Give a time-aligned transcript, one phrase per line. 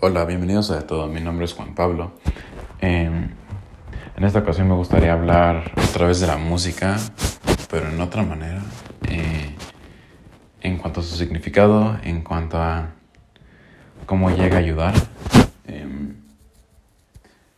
[0.00, 1.08] Hola, bienvenidos a todo.
[1.08, 2.12] Mi nombre es Juan Pablo.
[2.80, 3.30] Em,
[4.16, 6.96] en esta ocasión me gustaría hablar a través de la música,
[7.68, 8.62] pero en otra manera,
[9.08, 9.56] eh,
[10.60, 12.90] en cuanto a su significado, en cuanto a
[14.06, 14.94] cómo llega a ayudar.
[15.66, 16.14] Em,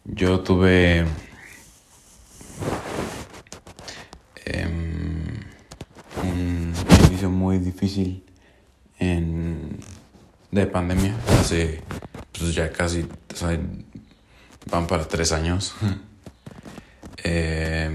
[0.06, 1.04] yo tuve
[4.46, 5.40] em,
[6.24, 6.72] un
[7.06, 8.24] inicio muy difícil
[8.98, 9.78] en,
[10.50, 11.82] de pandemia hace
[12.38, 13.06] pues ya casi
[14.70, 15.74] van para tres años.
[17.24, 17.94] eh,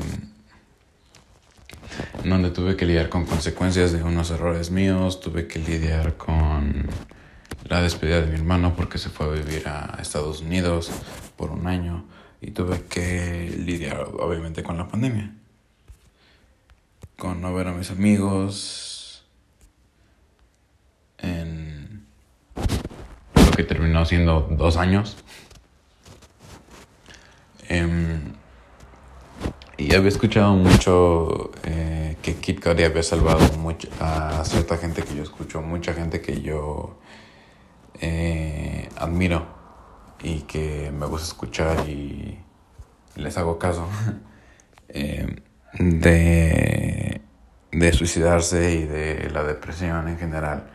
[2.23, 6.87] donde tuve que lidiar con consecuencias de unos errores míos, tuve que lidiar con
[7.65, 10.91] la despedida de mi hermano porque se fue a vivir a Estados Unidos
[11.35, 12.05] por un año
[12.41, 15.33] y tuve que lidiar obviamente con la pandemia,
[17.17, 19.25] con no ver a mis amigos,
[21.17, 22.05] en
[24.05, 25.17] siendo dos años.
[27.67, 28.33] Em,
[29.77, 35.15] y había escuchado mucho eh, que Kid Cudi había salvado mucho a cierta gente que
[35.15, 36.97] yo escucho, mucha gente que yo
[37.99, 39.45] eh, admiro
[40.23, 42.39] y que me gusta escuchar y
[43.15, 43.87] les hago caso
[44.89, 45.35] em,
[45.77, 47.21] de,
[47.71, 50.71] de suicidarse y de la depresión en general.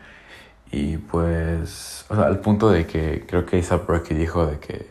[0.71, 4.89] Y pues, o sea, al punto de que creo que A$AP Rocky dijo de que,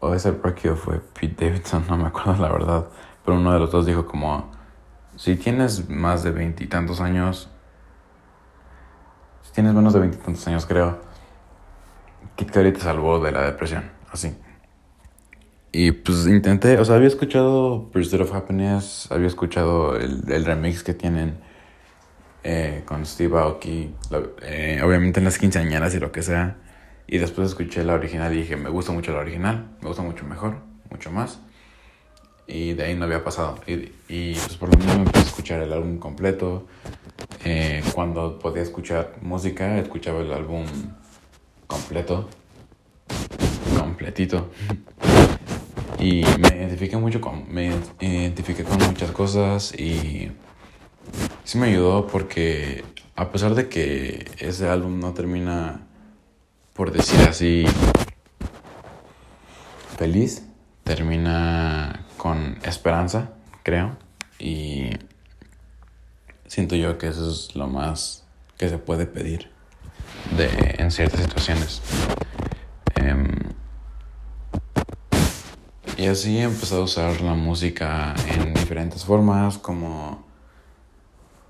[0.00, 2.86] o A$AP Rocky o fue Pete Davidson, no me acuerdo la verdad,
[3.24, 4.50] pero uno de los dos dijo como,
[5.16, 7.48] si tienes más de veintitantos años,
[9.42, 11.00] si tienes menos de veintitantos años creo,
[12.36, 14.36] Kit Cudi te salvó de la depresión, así.
[15.72, 20.82] Y pues intenté, o sea, había escuchado Pursuit of Happiness, había escuchado el, el remix
[20.82, 21.38] que tienen
[22.48, 23.92] eh, con Steve Aoki,
[24.42, 26.58] eh, obviamente en las quinceañeras y lo que sea.
[27.08, 30.24] Y después escuché la original y dije, me gusta mucho la original, me gusta mucho
[30.24, 31.40] mejor, mucho más.
[32.46, 33.58] Y de ahí no había pasado.
[33.66, 36.68] Y, y pues por lo menos me empecé a escuchar el álbum completo.
[37.44, 40.66] Eh, cuando podía escuchar música, escuchaba el álbum
[41.66, 42.28] completo,
[43.76, 44.50] completito.
[45.98, 50.30] Y me identifiqué mucho con, me identifiqué con muchas cosas y
[51.44, 52.84] sí me ayudó porque
[53.16, 55.80] a pesar de que ese álbum no termina,
[56.74, 57.64] por decir así,
[59.96, 60.46] feliz,
[60.84, 63.30] termina con esperanza,
[63.62, 63.96] creo.
[64.38, 64.90] Y
[66.46, 68.24] siento yo que eso es lo más
[68.58, 69.50] que se puede pedir
[70.36, 71.80] de, en ciertas situaciones.
[72.96, 73.34] Em,
[75.96, 80.25] y así he empezado a usar la música en diferentes formas, como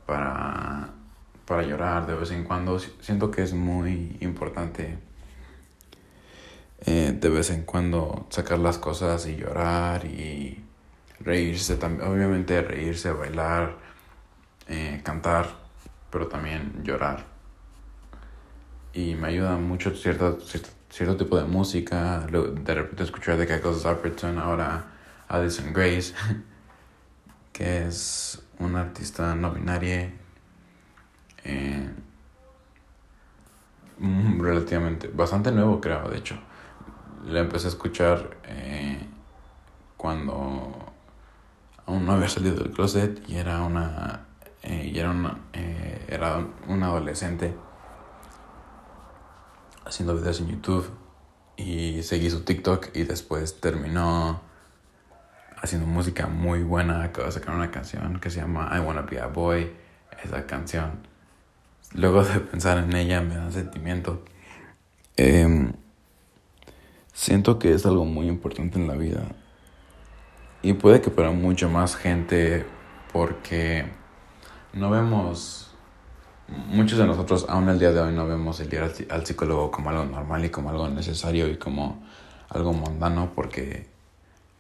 [0.07, 0.91] para,
[1.45, 2.79] para llorar de vez en cuando.
[2.79, 4.99] Siento que es muy importante
[6.85, 10.63] eh, de vez en cuando sacar las cosas y llorar y
[11.21, 12.09] reírse también.
[12.09, 13.77] Obviamente reírse, bailar,
[14.69, 15.49] eh, cantar,
[16.11, 17.25] pero también llorar.
[18.93, 20.39] Y me ayuda mucho cierto,
[20.91, 22.21] cierto, tipo de música.
[22.21, 24.87] De repente escuchar de Cackles Zapperton, ahora
[25.29, 26.15] Addison Grace,
[27.53, 30.13] que es una artista no binaria
[31.45, 31.91] eh,
[33.99, 36.39] mm, relativamente, bastante nuevo creo, de hecho.
[37.25, 38.99] La empecé a escuchar eh,
[39.97, 40.93] cuando
[41.87, 44.27] aún no había salido del closet y era una,
[44.63, 45.41] eh, y era una,
[46.09, 47.55] era un adolescente
[49.85, 50.91] haciendo videos en YouTube
[51.57, 54.41] y seguí su TikTok y después terminó
[55.61, 57.03] haciendo música muy buena.
[57.03, 59.73] Acabo de sacar una canción que se llama I Wanna Be a Boy.
[60.23, 61.07] Esa canción,
[61.95, 64.25] luego de pensar en ella, me da sentimiento.
[65.17, 65.73] Em,
[67.13, 69.23] siento que es algo muy importante en la vida.
[70.63, 72.67] Y puede que para mucha más gente,
[73.13, 73.87] porque
[74.73, 75.63] no vemos.
[76.49, 79.71] Muchos de nosotros, aún el día de hoy, no vemos el ir al, al psicólogo
[79.71, 82.05] como algo normal y como algo necesario y como
[82.49, 83.96] algo mundano, porque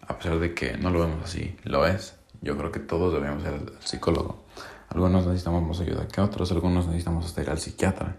[0.07, 2.17] a pesar de que no lo vemos así, lo es.
[2.43, 4.45] Yo creo que todos debemos ir al psicólogo.
[4.89, 8.17] Algunos necesitamos más ayuda que otros, algunos necesitamos hasta ir al psiquiatra.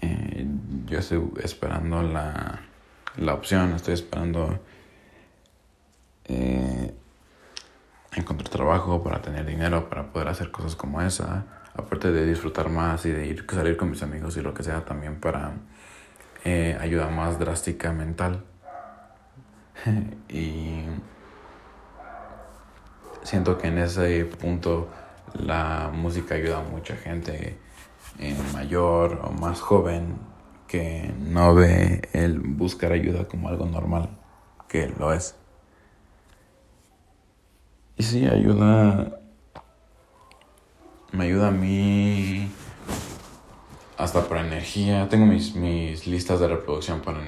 [0.00, 0.46] Eh,
[0.86, 2.60] yo estoy esperando la,
[3.16, 4.58] la opción, estoy esperando
[6.24, 6.94] eh,
[8.16, 11.44] encontrar trabajo para tener dinero, para poder hacer cosas como esa.
[11.74, 14.84] Aparte de disfrutar más y de ir, salir con mis amigos y lo que sea,
[14.84, 15.52] también para
[16.44, 18.44] eh, ayuda más drástica mental.
[20.28, 20.82] y
[23.22, 24.88] siento que en ese punto
[25.34, 27.58] la música ayuda a mucha gente
[28.52, 30.16] mayor o más joven
[30.66, 34.10] que no ve el buscar ayuda como algo normal,
[34.68, 35.34] que lo es.
[37.96, 39.20] Y sí, ayuda,
[41.12, 42.48] me ayuda a mí
[43.98, 45.08] hasta para energía.
[45.08, 47.18] Tengo mis, mis listas de reproducción para,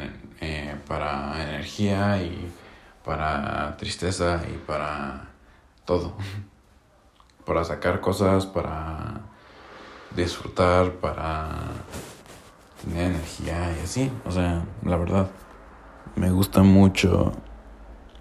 [0.41, 0.62] eh,
[0.93, 2.53] para energía y
[3.03, 5.31] para tristeza y para
[5.87, 6.13] todo.
[7.47, 9.23] para sacar cosas, para
[10.15, 11.49] disfrutar, para
[12.85, 14.13] tener energía y así.
[14.27, 15.31] O sea, la verdad,
[16.15, 17.33] me gusta mucho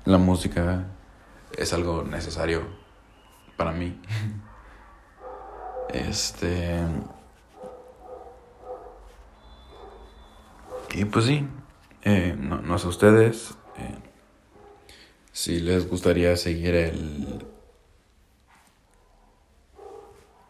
[0.05, 0.85] la música.
[1.57, 2.61] Es algo necesario
[3.57, 3.99] para mí.
[5.89, 6.79] Este...
[10.93, 11.45] Y pues sí,
[12.03, 13.95] eh, no, no, sé ustedes eh,
[15.31, 17.45] si les gustaría seguir el,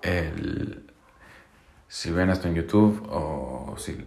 [0.01, 0.93] el
[1.87, 4.05] si ven esto en YouTube o si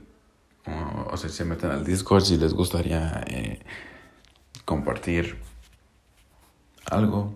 [0.66, 3.60] o, si se meten al Discord si les gustaría eh,
[4.64, 5.38] compartir
[6.90, 7.34] algo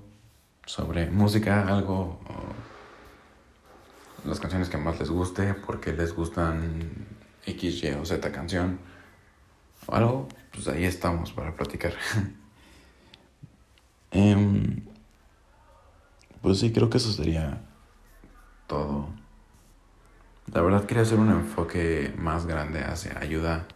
[0.65, 2.19] sobre música, algo
[4.25, 7.07] las canciones que más les guste, porque les gustan
[7.47, 8.79] X, Y o Z canción
[9.95, 11.95] algo, pues ahí estamos para platicar.
[14.11, 14.87] Em,
[16.41, 17.61] pues sí, creo que eso sería
[18.67, 19.11] todo.
[20.53, 23.67] La verdad quería hacer un enfoque más grande hacia ayuda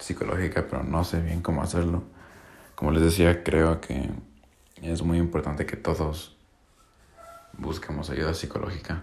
[0.00, 2.02] psicológica, pero no sé bien cómo hacerlo.
[2.74, 4.10] Como les decía, creo que
[4.80, 6.36] es muy importante que todos
[7.58, 9.02] busquemos ayuda psicológica.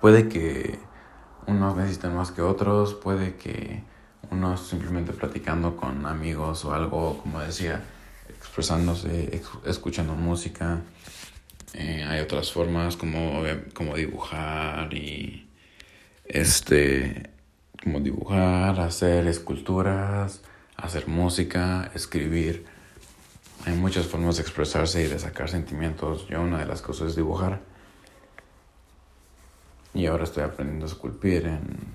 [0.00, 0.78] Puede que
[1.46, 3.84] unos necesiten más que otros, puede que
[4.30, 7.82] unos simplemente platicando con amigos o algo, como decía,
[8.28, 10.80] expresándose, escuchando música.
[11.74, 13.42] Eh, hay otras formas como,
[13.74, 15.48] como dibujar y
[16.24, 17.30] este
[17.82, 20.42] como dibujar, hacer esculturas,
[20.76, 22.64] hacer música, escribir.
[23.64, 26.28] Hay muchas formas de expresarse y de sacar sentimientos.
[26.28, 27.60] Yo una de las cosas es dibujar.
[29.94, 31.94] Y ahora estoy aprendiendo a esculpir en,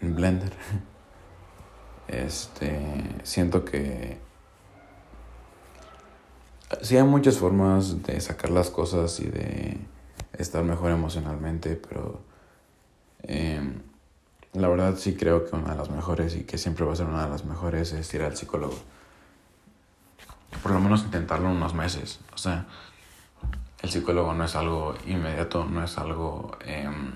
[0.00, 0.52] en Blender.
[2.08, 4.18] Este, siento que
[6.82, 9.78] sí hay muchas formas de sacar las cosas y de
[10.38, 12.20] estar mejor emocionalmente, pero
[13.22, 13.82] em,
[14.52, 17.06] la verdad sí creo que una de las mejores y que siempre va a ser
[17.06, 18.78] una de las mejores es ir al psicólogo.
[20.62, 22.20] Por lo menos intentarlo unos meses.
[22.34, 22.66] O sea,
[23.82, 27.12] el psicólogo no es algo inmediato, no es algo em,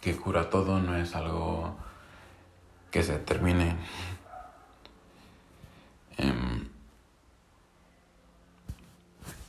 [0.00, 1.76] que cura todo, no es algo
[2.94, 3.76] que se termine.
[6.16, 6.68] Em,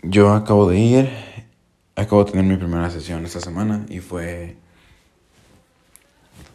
[0.01, 1.09] yo acabo de ir,
[1.95, 4.57] acabo de tener mi primera sesión esta semana y fue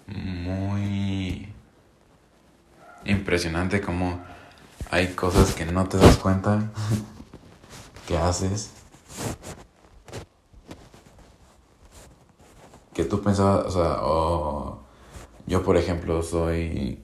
[0.08, 1.54] muy
[3.04, 4.20] impresionante como
[4.90, 6.72] hay cosas que no te das cuenta
[8.08, 8.72] que haces.
[12.92, 14.69] Que tú pensabas, o sea, o
[15.50, 17.02] yo por ejemplo soy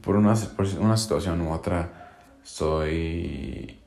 [0.00, 3.78] por una, por una situación u otra soy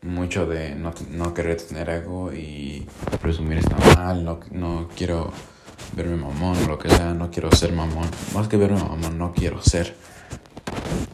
[0.00, 2.88] mucho de no, no querer tener algo y
[3.20, 5.30] presumir está mal, no, no quiero
[5.94, 9.32] verme mamón o lo que sea, no quiero ser mamón, más que verme mamón, no
[9.32, 9.94] quiero ser.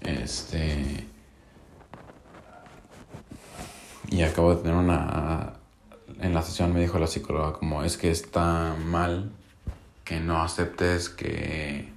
[0.03, 1.07] Este.
[4.09, 5.55] Y acabo de tener una.
[6.21, 9.33] En la sesión me dijo la psicóloga, como es que está mal
[10.11, 11.89] que no aceptes que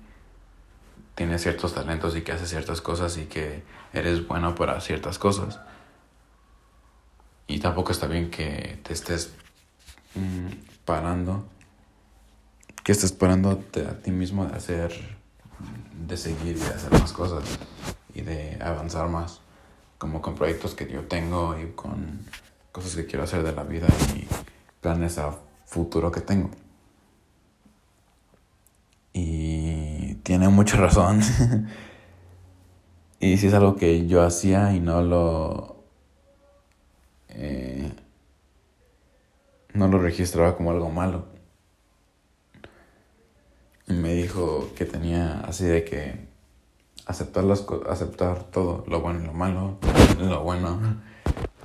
[1.16, 5.60] tienes ciertos talentos y que haces ciertas cosas y que eres bueno para ciertas cosas.
[7.48, 9.34] Y tampoco está bien que te estés
[10.14, 10.48] mm,
[10.86, 11.48] parando,
[12.84, 15.18] que estés parando a ti mismo de hacer,
[16.06, 17.44] de seguir y de hacer más cosas
[18.14, 19.42] y de avanzar más,
[19.98, 22.28] como con proyectos que yo tengo y con
[22.72, 24.28] cosas que quiero hacer de la vida y
[24.82, 26.52] planes a futuro que tengo.
[29.14, 31.22] Y tiene mucha razón.
[33.20, 35.84] y si es algo que yo hacía y no lo...
[37.30, 37.92] Eh,
[39.74, 41.26] no lo registraba como algo malo.
[43.88, 46.28] Y me dijo que tenía así de que
[47.06, 49.78] aceptar, las aceptar todo, lo bueno y lo malo,
[50.20, 50.80] lo bueno,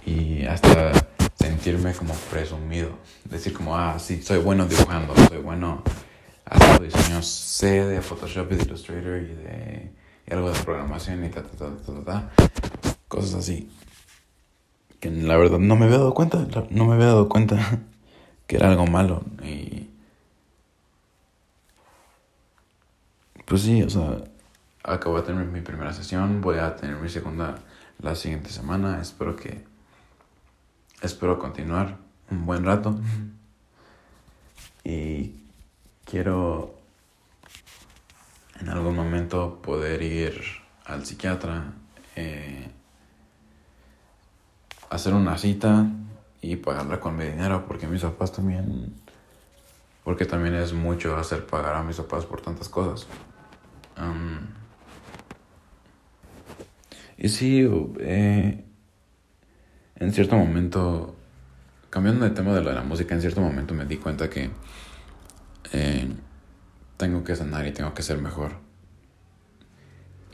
[0.05, 0.93] y hasta
[1.39, 2.91] sentirme como presumido.
[3.25, 5.83] Decir como, ah, sí, soy bueno dibujando, soy bueno
[6.51, 9.93] hace diseños sé de Photoshop y de Illustrator y de
[10.29, 12.31] y algo de programación y ta, ta, ta, ta, ta, ta,
[13.09, 13.71] cosas así.
[15.01, 17.81] Que la verdad no me había dado cuenta, no me había dado cuenta
[18.47, 19.23] que era algo malo.
[19.43, 19.89] Y.
[23.47, 24.19] Pues sí, o sea,
[24.83, 27.61] acabo de tener mi primera sesión, voy a tener mi segunda
[27.99, 29.65] la siguiente semana, espero que.
[31.01, 31.97] Espero continuar
[32.31, 32.99] un buen rato.
[34.85, 35.48] Y
[36.09, 36.75] quiero
[38.61, 40.41] en algún momento poder ir
[40.85, 41.73] al psiquiatra,
[42.17, 42.69] eh,
[44.91, 45.87] hacer una cita
[46.41, 48.95] y pagarla con mi dinero, porque mis papás también,
[50.03, 53.07] porque también es mucho hacer pagar a mis papás por tantas cosas.
[57.19, 58.65] y sí, eh,
[59.97, 61.17] en cierto momento,
[61.91, 64.51] cambiando de tema de la música, en cierto momento me di cuenta que
[65.73, 66.09] eh,
[66.97, 68.53] tengo que sanar y tengo que ser mejor.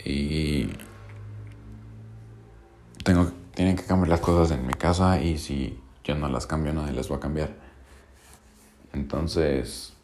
[0.04, 0.70] Y
[3.04, 6.72] tengo, tienen que cambiar las cosas en mi casa y si yo no las cambio
[6.72, 7.54] nadie las va a cambiar.
[8.92, 9.94] Entonces,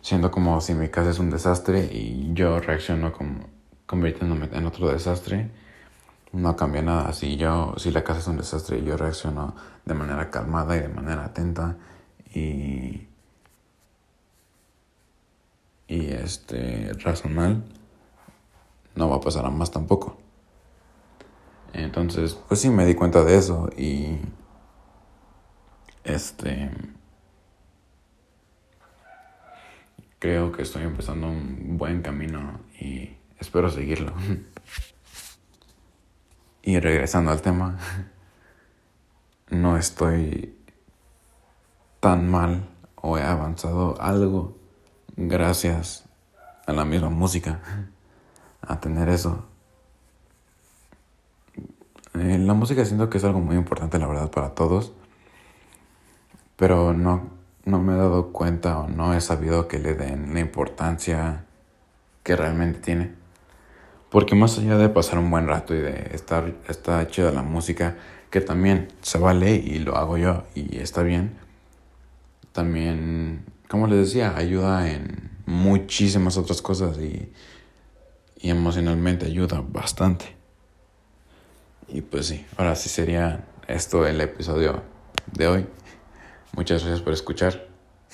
[0.00, 3.48] siendo como si mi casa es un desastre y yo reacciono como
[3.86, 5.50] convirtiéndome en otro desastre,
[6.32, 7.12] no cambia nada.
[7.12, 9.54] Si yo, si la casa es un desastre y yo reacciono
[9.84, 11.76] de manera calmada y de manera atenta
[12.32, 13.09] y
[15.90, 17.64] y este razonal,
[18.94, 20.16] no va a pasar a más tampoco.
[21.72, 24.18] Entonces, pues sí me di cuenta de eso y
[26.04, 26.70] este
[30.20, 34.12] creo que estoy empezando un buen camino y espero seguirlo.
[36.62, 37.78] y regresando al tema,
[39.50, 40.56] no estoy
[41.98, 44.59] tan mal o he avanzado algo
[45.16, 46.04] gracias
[46.66, 47.60] a la misma música,
[48.62, 49.44] a tener eso.
[52.14, 54.92] Eh, la música siento que es algo muy importante, la verdad, para todos,
[56.56, 57.30] pero no,
[57.64, 61.44] no me he dado cuenta o no he sabido que le den la importancia
[62.22, 63.14] que realmente tiene.
[64.10, 67.96] Porque más allá de pasar un buen rato y de estar, está chida la música,
[68.30, 71.36] que también se vale y lo hago yo y está bien,
[72.52, 77.32] también como les decía, ayuda en muchísimas otras cosas y,
[78.40, 80.36] y emocionalmente ayuda bastante.
[81.86, 84.82] Y pues sí, ahora sí sería esto el episodio
[85.32, 85.66] de hoy.
[86.56, 87.68] Muchas gracias por escuchar.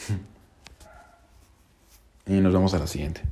[2.26, 3.22] y nos vemos a la siguiente.